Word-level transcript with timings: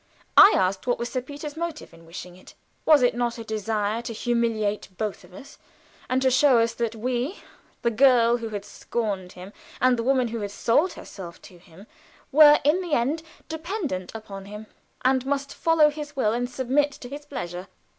I 0.35 0.53
asked 0.57 0.87
what 0.87 0.97
was 0.97 1.09
Sir 1.09 1.21
Peter's 1.21 1.55
motive 1.55 1.93
in 1.93 2.07
wishing 2.07 2.35
it? 2.35 2.55
Was 2.87 3.03
it 3.03 3.13
not 3.13 3.37
a 3.37 3.43
desire 3.43 4.01
to 4.01 4.13
humiliate 4.13 4.89
both 4.97 5.23
of 5.23 5.31
us, 5.31 5.59
and 6.09 6.19
to 6.23 6.31
show 6.31 6.57
us 6.57 6.73
that 6.73 6.95
we 6.95 7.41
the 7.83 7.91
girl 7.91 8.37
who 8.37 8.49
had 8.49 8.65
scorned 8.65 9.33
him, 9.33 9.53
and 9.79 9.99
the 9.99 10.03
woman 10.03 10.29
who 10.29 10.39
had 10.39 10.49
sold 10.49 10.93
herself 10.93 11.39
to 11.43 11.59
him 11.59 11.85
were 12.31 12.59
in 12.63 12.81
the 12.81 12.93
end 12.93 13.21
dependent 13.47 14.11
upon 14.15 14.45
him, 14.45 14.65
and 15.05 15.23
must 15.27 15.53
follow 15.53 15.91
his 15.91 16.15
will 16.15 16.33
and 16.33 16.49
submit 16.49 16.89
to 16.93 17.07
his 17.07 17.23
pleasure? 17.27 17.67